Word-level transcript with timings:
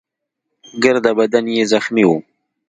ګرده 0.83 1.11
بدن 1.19 1.45
يې 1.55 1.63
زخمي 1.71 2.03
وو. 2.07 2.17